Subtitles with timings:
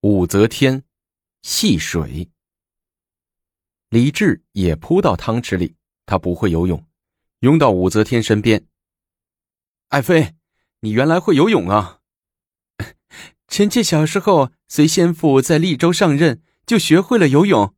[0.00, 0.84] 武则天
[1.42, 2.30] 戏水。
[3.88, 5.74] 李治也扑到汤池里，
[6.06, 6.86] 他不会游泳，
[7.40, 8.68] 拥到武则天身边。
[9.88, 10.36] 爱妃，
[10.80, 11.98] 你原来会游泳啊！
[13.48, 17.74] 臣妾小时候随先父在利州上任，就学会了游泳。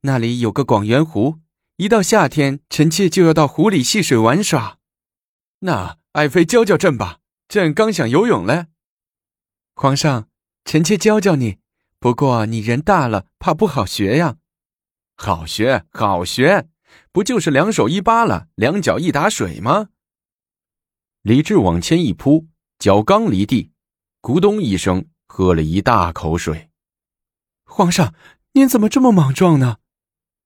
[0.00, 1.38] 那里有个广元湖，
[1.76, 4.78] 一到夏天，臣妾就要到湖里戏水玩耍。
[5.60, 8.66] 那爱妃教教朕吧，朕刚想游泳嘞。
[9.76, 10.28] 皇上，
[10.64, 11.59] 臣妾教教你。
[12.00, 14.38] 不过你人大了，怕不好学呀。
[15.18, 16.66] 好学，好学，
[17.12, 19.90] 不就是两手一扒拉，两脚一打水吗？
[21.20, 23.72] 李治往前一扑，脚刚离地，
[24.22, 26.70] 咕咚一声，喝了一大口水。
[27.64, 28.14] 皇上，
[28.52, 29.76] 您怎么这么莽撞呢？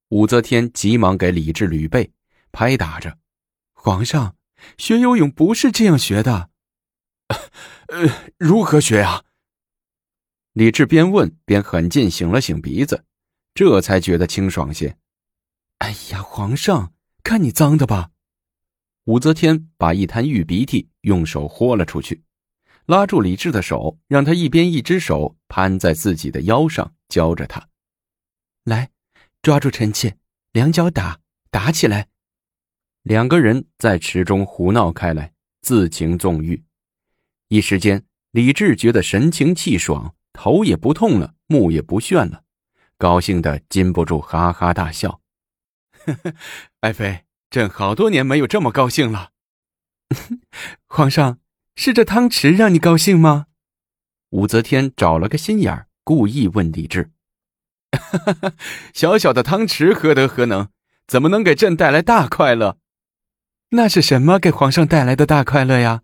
[0.09, 2.13] 武则天急忙给李治捋背，
[2.51, 3.19] 拍打着。
[3.73, 4.35] 皇上，
[4.77, 6.51] 学游泳不是这样学的。
[7.87, 8.09] 呃，
[8.39, 9.23] 如何学呀？
[10.55, 13.05] 李治边问边狠劲擤了擤鼻子，
[13.55, 14.97] 这才觉得清爽些。
[15.79, 16.93] 哎呀，皇上，
[17.25, 18.13] 看你脏的吧！
[19.07, 22.23] 武则天把一滩玉鼻涕用手豁了出去，
[22.87, 27.69] 拉住李治的手，让他一边一只手攀在自己的腰上，教着他
[28.63, 28.91] ：“来，
[29.43, 30.17] 抓住臣妾，
[30.53, 31.19] 两脚打，
[31.51, 32.07] 打起来。”
[33.03, 36.63] 两个人在池中胡闹开来，自情纵欲。
[37.49, 40.15] 一时间，李治觉得神清气爽。
[40.35, 42.43] 头也不痛了，目也不眩了，
[42.99, 45.21] 高兴的禁不住哈哈大笑。
[46.81, 49.31] 爱妃，朕好多年没有这么高兴了。
[50.87, 51.39] 皇上，
[51.77, 53.47] 是这汤匙让你高兴吗？
[54.31, 57.13] 武则天找了个心眼儿，故意问李治
[58.93, 60.69] ：“小小的汤匙何德何能，
[61.07, 62.79] 怎么能给朕带来大快乐？
[63.71, 66.03] 那是什么给皇上带来的大快乐呀？”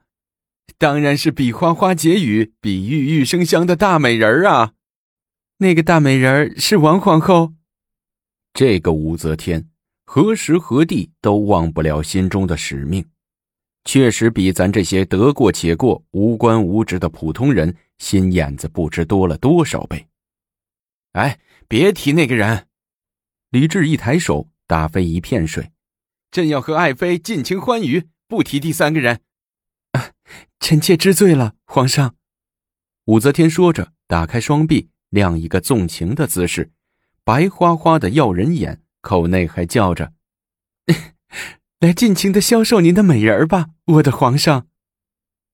[0.78, 4.72] 当然是比花花解语、比玉玉生香的大美人儿啊！
[5.58, 7.52] 那个大美人儿是王皇后。
[8.54, 9.68] 这个武则天
[10.04, 13.04] 何时何地都忘不了心中的使命，
[13.84, 20.06] 确实比咱这些得过且过、无官无职的普通人心眼子不知多了多少倍。
[21.12, 21.38] 哎，
[21.68, 22.66] 别提那个人！
[23.50, 25.70] 李治一抬手打飞一片水，
[26.30, 29.20] 朕要和爱妃尽情欢愉，不提第三个人。
[30.58, 32.14] 臣妾知罪了，皇上。
[33.06, 36.70] 武则天说着，打开双臂，亮一个纵情的姿势，
[37.24, 40.12] 白花花的耀人眼，口内还叫着
[41.80, 44.68] ：“来尽情的销售您的美人吧，我的皇上。”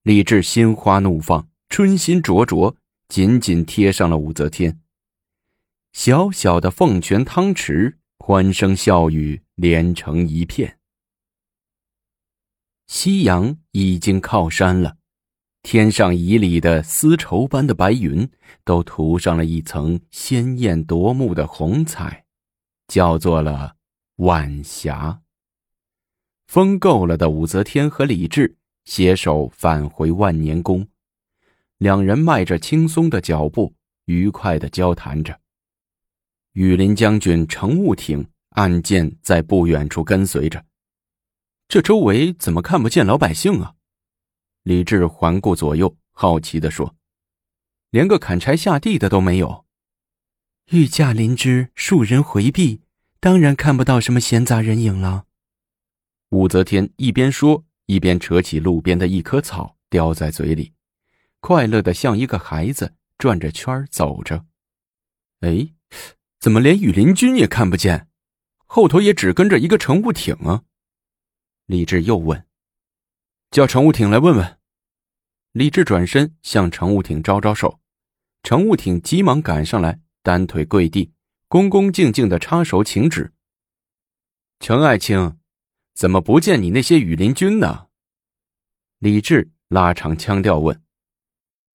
[0.02, 2.76] 李治心花怒放，春心灼灼，
[3.08, 4.80] 紧紧贴上了武则天。
[5.92, 10.78] 小小的凤泉汤池，欢声笑语连成一片。
[12.86, 14.96] 夕阳已经靠山了，
[15.62, 18.28] 天上迤逦的丝绸般的白云
[18.64, 22.24] 都涂上了一层鲜艳夺目的红彩，
[22.86, 23.74] 叫做了
[24.16, 25.20] 晚霞。
[26.46, 30.86] 疯够了的武则天和李治携手返回万年宫，
[31.78, 35.40] 两人迈着轻松的脚步，愉快的交谈着。
[36.52, 40.64] 羽林将军乘雾挺暗箭在不远处跟随着。
[41.68, 43.74] 这周围怎么看不见老百姓啊？
[44.62, 46.94] 李治环顾左右，好奇地说
[47.90, 49.64] ：“连个砍柴下地的都没有。”
[50.70, 52.82] 御驾临之，庶人回避，
[53.18, 55.24] 当然看不到什么闲杂人影了。
[56.30, 60.72] 武则天一边说，一边扯起路边的一棵草，叼在嘴里，
[61.40, 64.44] 快乐的像一个孩子，转着圈走着。
[65.40, 65.68] 哎，
[66.38, 68.08] 怎么连羽林军也看不见？
[68.66, 70.62] 后头也只跟着一个乘务艇啊？
[71.66, 72.46] 李治又问
[73.50, 74.58] ：“叫乘务艇来问问。”
[75.52, 77.80] 李治转身向乘务艇招招手，
[78.42, 81.12] 乘务艇急忙赶上来，单腿跪地，
[81.48, 83.32] 恭恭敬敬的插手请旨。
[84.60, 85.38] 程爱卿，
[85.94, 87.88] 怎么不见你那些羽林军呢？
[88.98, 90.82] 李治拉长腔调问：“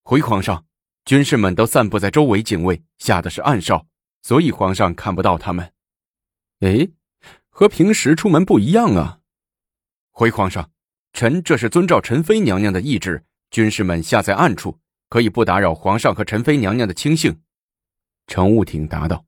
[0.04, 0.66] 回皇上，
[1.04, 3.88] 军士们都散布在周围警卫，下的是暗哨，
[4.22, 5.74] 所以皇上看不到他们。”
[6.62, 6.88] 哎，
[7.50, 9.21] 和平时出门不一样啊。
[10.12, 10.70] 回皇上，
[11.14, 14.80] 臣这是遵照陈妃娘娘的意志，军士们下在暗处，
[15.10, 17.42] 可以不打扰皇上和陈妃娘娘的清幸。
[18.28, 19.26] 乘务挺答道：“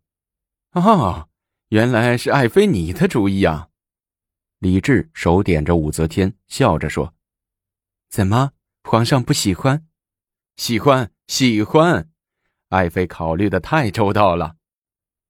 [0.72, 1.28] 啊，
[1.70, 3.70] 原来是爱妃你的主意啊！”
[4.60, 7.16] 李治手点着武则天，笑着说
[8.10, 8.52] ：“怎么，
[8.84, 9.88] 皇上不喜欢？
[10.58, 12.10] 喜欢，喜欢！
[12.70, 14.58] 爱妃考虑的太周到了。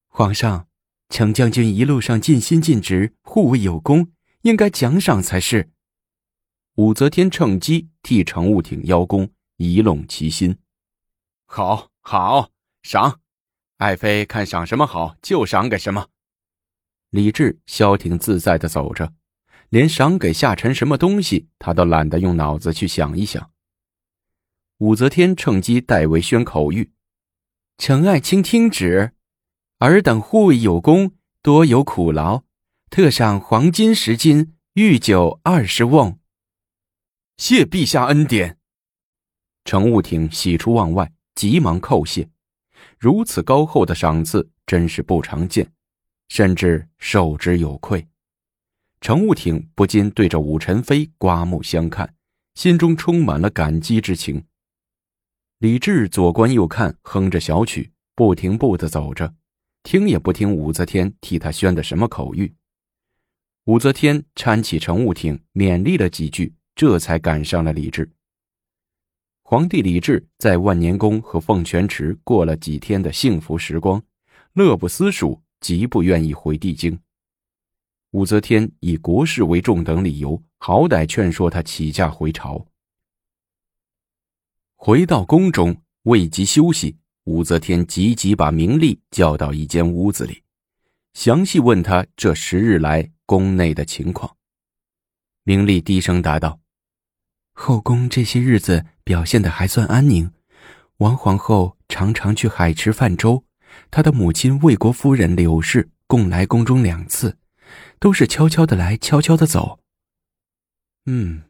[0.08, 0.68] 皇上，
[1.10, 4.12] 程将军一路上尽心尽职，护卫有功。”
[4.44, 5.72] 应该奖赏才是。
[6.76, 10.58] 武则天趁机替乘务挺邀功，以拢其心。
[11.46, 12.50] 好，好，
[12.82, 13.22] 赏
[13.78, 16.08] 爱妃看赏什么好就赏给什么。
[17.10, 19.14] 李治消停自在的走着，
[19.70, 23.52] 连赏给夏臣什么东西，他都懒得用脑子去想一想。
[24.80, 26.90] 武则天趁机代为宣口谕
[27.78, 29.14] ：“陈爱卿听旨，
[29.78, 32.44] 尔等护卫有功，多有苦劳，
[32.96, 36.20] 特赏黄金十斤，御酒二十瓮。”
[37.38, 38.60] 谢陛下恩典。
[39.66, 42.30] 程务挺喜出望外，急忙叩谢。
[43.00, 45.72] 如此高厚的赏赐，真是不常见，
[46.30, 48.08] 甚至受之有愧。
[49.02, 52.14] 程务挺不禁对着武宸妃刮目相看，
[52.54, 54.46] 心中充满了感激之情。
[55.58, 59.34] 李治左观右看，哼着小曲，不停步的走着，
[59.82, 62.54] 听也不听武则天替他宣的什么口谕。
[63.66, 66.54] 武则天搀起乘务艇，勉励了几句。
[66.76, 68.10] 这才赶上了李治。
[69.44, 74.02] 皇帝李治在万年宫和凤泉池过了几天的幸福时光，
[74.54, 77.00] 乐不思蜀，极不愿意回帝京。
[78.10, 82.66] 武则天以国事为重等理由，好歹劝说他起驾回朝。
[84.76, 90.42] 回到宫中，未及休息，武则天急急把明丽叫到一间屋子里，
[91.14, 94.38] 详细问他这十日来宫内的情况。
[95.42, 96.60] 明丽低声答道。
[97.52, 100.32] 后宫这些日子表现的还算安宁，
[100.98, 103.44] 王皇后常常去海池泛舟，
[103.90, 107.36] 她的母亲魏国夫人柳氏共来宫中两次，
[107.98, 109.80] 都是悄悄的来，悄悄的走。
[111.08, 111.42] 嗯，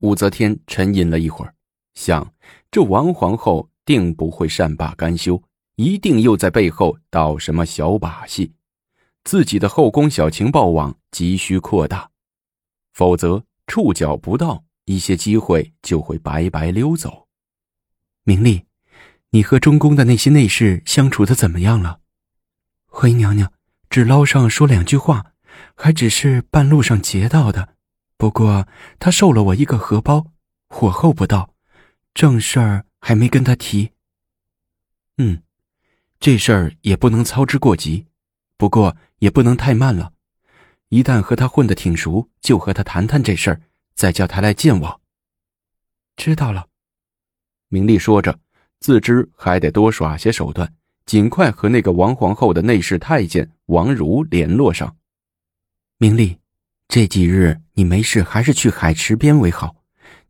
[0.00, 1.54] 武则天沉吟了一会儿，
[1.94, 2.34] 想
[2.68, 5.40] 这王皇后定不会善罢甘休，
[5.76, 8.52] 一定又在背后捣什么小把戏，
[9.24, 12.10] 自己的后宫小情报网急需扩大，
[12.92, 14.64] 否则触角不到。
[14.86, 17.28] 一些机会就会白白溜走。
[18.24, 18.64] 明丽，
[19.28, 22.00] 你和中宫的那些内侍相处的怎么样了？
[22.86, 23.52] 回娘娘，
[23.88, 25.34] 只捞上说两句话，
[25.76, 27.76] 还只是半路上劫到的。
[28.16, 28.66] 不过
[28.98, 30.32] 他受了我一个荷包，
[30.68, 31.54] 火候不到，
[32.12, 33.92] 正事儿还没跟他提。
[35.18, 35.40] 嗯，
[36.18, 38.06] 这事儿也不能操之过急，
[38.56, 40.12] 不过也不能太慢了。
[40.88, 43.62] 一旦和他混得挺熟，就和他谈谈这事儿。
[43.94, 45.00] 再叫他来见我。
[46.16, 46.68] 知道了，
[47.68, 48.38] 明丽说着，
[48.78, 50.72] 自知还得多耍些手段，
[51.04, 54.96] 尽快和那个王皇后的内侍太监王如联络上。
[55.98, 56.38] 明丽，
[56.88, 59.76] 这几日你没事还是去海池边为好，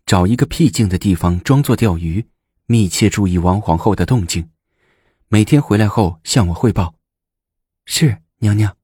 [0.04, 2.26] 找一个僻静的地方装作钓鱼，
[2.66, 4.50] 密切注意王皇后的动静，
[5.28, 6.96] 每天回来后向我汇报。
[7.86, 8.79] 是娘娘。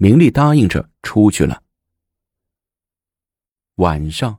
[0.00, 1.60] 明丽答应着出去了。
[3.74, 4.38] 晚上，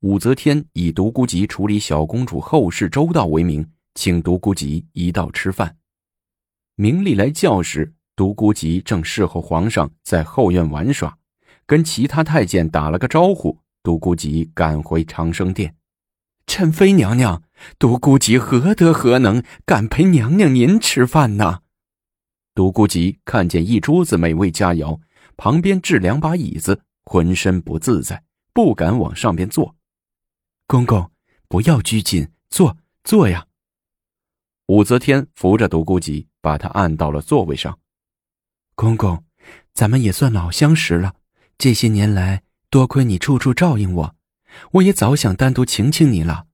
[0.00, 5.76] 武则天以独孤及处理小公主后事周到为名，请独孤及一道吃饭。
[6.74, 11.16] 明丽来叫时，独孤及正侍候皇上在后院玩耍，
[11.66, 13.60] 跟其他太监打了个招呼。
[13.84, 15.76] 独孤及赶回长生殿。
[16.48, 17.44] 臣妃娘娘，
[17.78, 21.60] 独孤及何德何能，敢陪娘娘您吃饭呢？
[22.60, 25.00] 独孤及看见一桌子美味佳肴，
[25.38, 28.22] 旁边置两把椅子，浑身不自在。
[28.52, 29.74] 不敢往上边坐，
[30.66, 31.10] 公公
[31.48, 33.46] 不要拘谨，坐坐呀。
[34.66, 37.78] 武则天扶着独孤及，把他按到了座位上。
[38.74, 39.24] 公公，
[39.72, 41.14] 咱们也算老相识了，
[41.56, 44.14] 这些年来多亏你处处照应我，
[44.72, 46.48] 我也早想单独请请你了。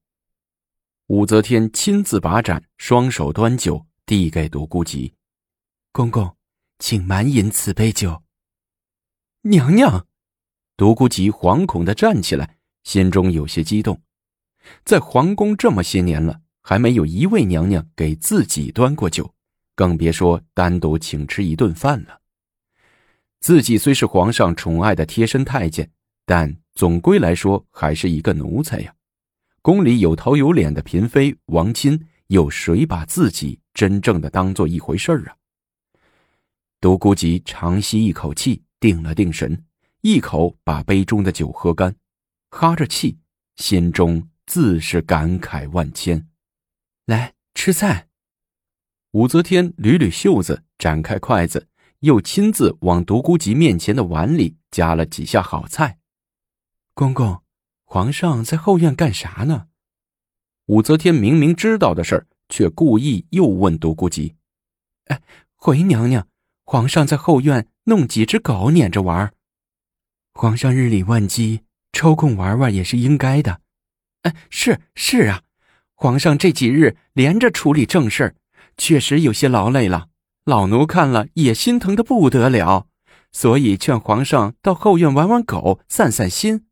[1.08, 5.12] 武则天亲自把盏，双手端酒递给独孤及，
[5.96, 6.36] 公公，
[6.78, 8.22] 请满饮此杯酒。
[9.40, 10.06] 娘娘。
[10.76, 13.98] 独孤及惶恐的站起来，心中有些激动。
[14.84, 19.34] 在皇宫这么些年了，还没有一位娘娘给自己端过酒，
[19.74, 22.20] 更别说单独请吃一顿饭了。
[23.40, 25.90] 自己虽是皇上宠爱的贴身太监，
[26.26, 28.94] 但总归来说还是一个奴才呀。
[29.62, 35.36] 宫里有头有脸的嫔妃、王亲，有谁把自己真正的当做一回事儿啊？
[36.86, 39.64] 独孤及长吸一口气，定了定神。
[40.02, 41.96] 一口把杯中的酒喝干，
[42.50, 43.18] 哈着气，
[43.56, 46.28] 心中自是感慨万千。
[47.06, 48.06] 来吃菜。
[49.10, 51.66] 武则天捋捋袖子，展开筷子，
[51.98, 55.98] 又亲自往独孤及面前的碗里夹了几下好菜。
[56.94, 57.42] 公公，
[57.82, 59.66] 皇上在后院干啥呢？
[60.66, 64.36] 武则天明明知道的事儿，却故意又问独孤及
[65.10, 65.20] ：“哎，
[65.56, 66.28] 回娘娘，
[66.66, 69.32] 皇上在后院弄几只狗撵着玩。”
[70.34, 73.62] 皇上日理万机，抽空玩玩也是应该的。
[74.22, 75.44] 哎，是是啊，
[75.94, 78.34] 皇上这几日连着处理正事儿，
[78.76, 80.08] 确实有些劳累了，
[80.44, 82.88] 老奴看了也心疼的不得了，
[83.32, 86.66] 所以劝皇上到后院玩玩狗，散散心。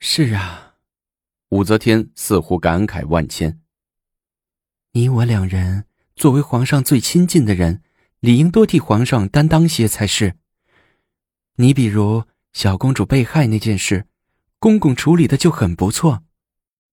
[0.00, 0.76] 是啊，
[1.50, 3.60] 武则天似乎感慨万千。
[4.92, 5.84] 你我两人
[6.16, 7.82] 作为皇上最亲近的人，
[8.20, 10.36] 理应多替皇上担当些才是。
[11.56, 14.06] 你比如小公主被害那件事，
[14.58, 16.22] 公公处理的就很不错。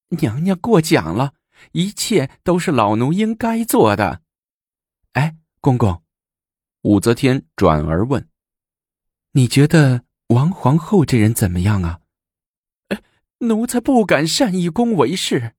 [0.10, 1.34] 娘娘过奖了。
[1.72, 4.22] 一切都是老奴应该做的。
[5.14, 6.04] 哎，公公，
[6.82, 8.28] 武则天转而问
[9.32, 12.02] ：“你觉得王皇后这人怎么样啊？”
[13.40, 15.56] 奴才不敢擅以公为事。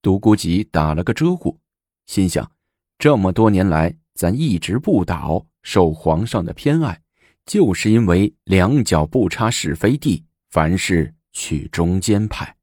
[0.00, 1.60] 独孤及打了个遮呼，
[2.06, 2.50] 心想：
[2.98, 7.00] 这么多年来，咱一直不倒，受皇上的偏爱，
[7.46, 12.56] 就是因为两脚不插是非地，凡事取中间派。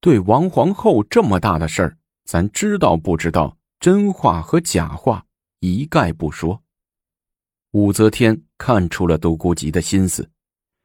[0.00, 3.56] 对王皇后这么大的事儿，咱知道不知道？
[3.78, 5.26] 真话和假话
[5.60, 6.62] 一概不说。
[7.72, 10.30] 武则天看出了独孤及的心思，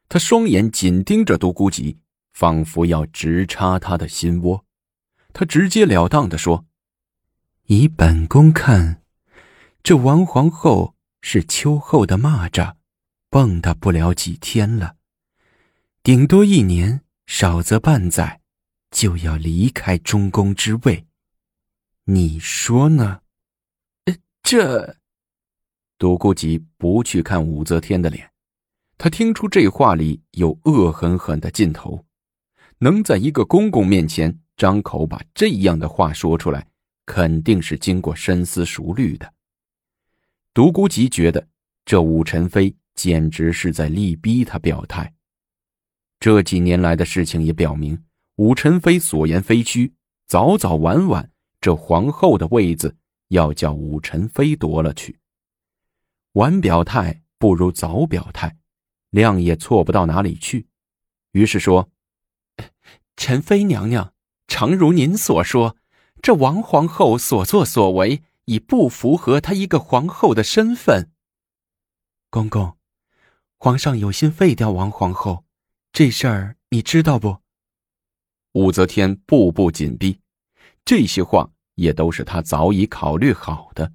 [0.09, 1.97] 她双眼紧盯着独孤及，
[2.33, 4.65] 仿佛要直插他的心窝。
[5.31, 6.65] 她直截了当的说
[7.67, 9.00] ：“以本宫看，
[9.83, 12.75] 这王皇后是秋后的蚂蚱，
[13.29, 14.95] 蹦跶不了几天了，
[16.03, 18.39] 顶多一年，少则半载。”
[18.91, 21.07] 就要离开中宫之位，
[22.03, 23.21] 你说呢？
[24.43, 24.97] 这，
[25.97, 28.29] 独孤及不去看武则天的脸，
[28.97, 32.05] 他听出这话里有恶狠狠的劲头，
[32.79, 36.67] 能在一个公公面前张口把这样的话说出来，
[37.05, 39.33] 肯定是经过深思熟虑的。
[40.53, 41.47] 独孤及觉得
[41.85, 45.13] 这武宸妃简直是在力逼他表态。
[46.19, 48.03] 这几年来的事情也表明。
[48.35, 49.93] 武宸妃所言非虚，
[50.25, 51.29] 早早晚晚，
[51.59, 52.95] 这皇后的位子
[53.27, 55.19] 要叫武宸妃夺了去。
[56.33, 58.57] 晚表态不如早表态，
[59.09, 60.67] 量也错不到哪里去。
[61.33, 61.89] 于是说
[63.15, 64.13] ：“陈妃娘娘，
[64.47, 65.75] 诚如您所说，
[66.21, 71.11] 这王皇后所作所为已不符合她一个皇后的身份。
[72.29, 72.77] 公公，
[73.57, 75.45] 皇上有心废掉王皇后，
[75.91, 77.39] 这事儿你知道不？”
[78.53, 80.19] 武则天步步紧逼，
[80.83, 83.93] 这些话也都是他早已考虑好的。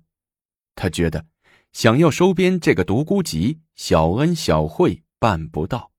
[0.75, 1.27] 他觉得，
[1.73, 5.91] 想要收编这个独孤及，小恩小惠办不到，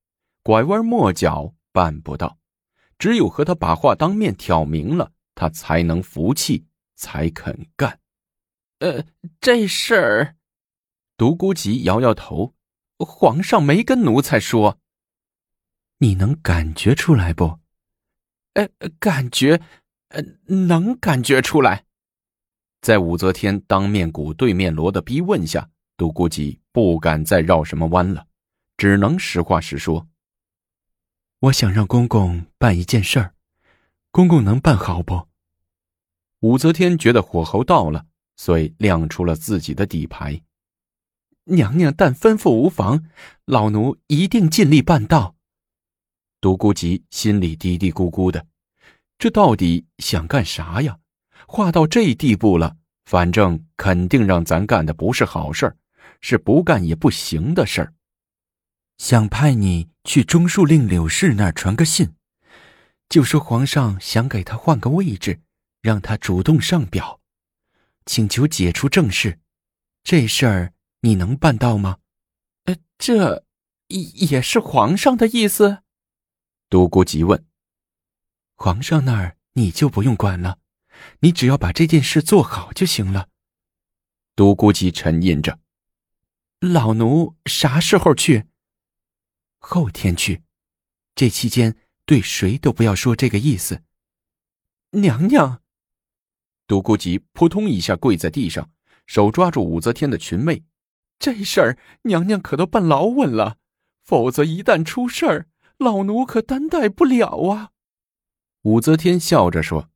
[0.42, 2.38] 拐弯抹角办不到，
[2.98, 8.00] 只有和他把话当面挑明了，他才能服气，才肯干。
[8.78, 9.04] 呃，
[9.40, 10.36] 这事儿，
[11.16, 12.54] 独孤及摇摇头，
[12.98, 14.78] 皇上没跟奴才说。
[15.98, 17.58] 你能感觉出来不？
[18.54, 18.68] 呃，
[19.00, 19.60] 感觉，
[20.08, 20.22] 呃，
[20.66, 21.84] 能感觉出来。
[22.80, 28.28] 在武则天当面鼓对面锣的逼问下，独孤及不敢再绕什么弯了，
[28.76, 30.06] 只能实话实说。
[31.40, 33.34] 我想让公公办一件事儿，
[34.12, 35.26] 公公能办好不？
[36.40, 38.06] 武则天觉得火候到了，
[38.38, 40.40] 所以亮出了自己的底牌。
[41.44, 43.04] 娘娘但吩咐无妨，
[43.44, 45.34] 老奴一定尽力办到。
[46.40, 48.46] 独孤及心里嘀嘀咕咕的，
[49.18, 50.98] 这到底想干啥呀？
[51.46, 52.76] 话到这地步了，
[53.06, 55.76] 反正肯定让咱干的不是好事儿，
[56.20, 57.94] 是不干也不行的事儿。
[58.98, 62.14] 想派你去中书令柳氏那儿传个信，
[63.08, 65.40] 就说皇上想给他换个位置，
[65.80, 67.17] 让他主动上表，
[68.08, 69.38] 请求解除政事。
[70.02, 71.98] 这事儿你能办到吗？
[72.64, 73.44] 呃，这
[73.86, 75.82] 也是皇上的意思。
[76.70, 77.46] 独孤急问
[78.56, 80.58] ：“皇上那儿你就不用管了，
[81.20, 83.28] 你只要把这件事做好就行了。”
[84.34, 85.60] 独孤及沉吟着
[86.60, 88.46] ：“老奴啥时候去？
[89.58, 90.42] 后天去。
[91.14, 93.82] 这期间对谁都不要说这个意思。”
[94.92, 95.62] 娘娘，
[96.68, 98.70] 独孤及扑通一下跪在地上，
[99.06, 100.62] 手抓住武则天的裙袂
[101.18, 103.56] ：“这事儿娘娘可都办牢稳了，
[104.04, 105.48] 否则一旦出事儿。”
[105.78, 107.70] 老奴可担待不了啊！
[108.62, 109.90] 武则天笑着说：“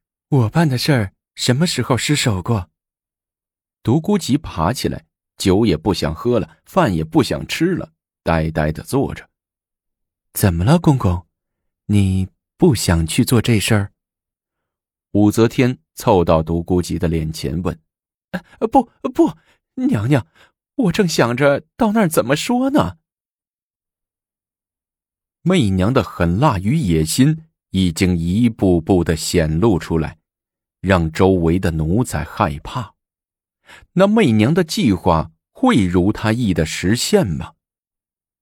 [0.28, 2.70] 我办的事儿什么时候失手过？”
[3.84, 5.04] 独孤及爬起来，
[5.36, 7.92] 酒也不想喝了，饭也不想吃了，
[8.22, 9.28] 呆呆的坐着。
[10.32, 11.26] 怎么了，公公？
[11.88, 13.92] 你不想去做这事儿？
[15.14, 17.78] 武则天凑到独孤及的脸前问
[18.70, 19.32] ：“不不，
[19.74, 20.26] 娘娘，
[20.74, 22.98] 我正想着到那儿怎么说呢。”
[25.42, 30.18] 媚娘的狠辣与野心已经一步步的显露出来，
[30.80, 32.94] 让周围的奴才害怕。
[33.92, 37.52] 那媚娘的计划会如他意的实现吗？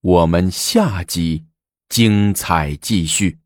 [0.01, 1.45] 我们下集
[1.91, 3.42] 精彩继续。